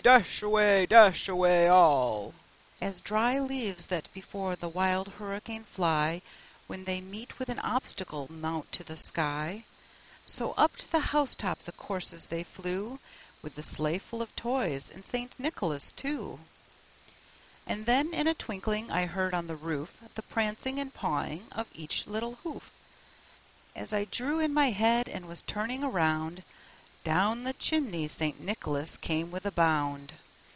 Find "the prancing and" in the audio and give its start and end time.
20.14-20.94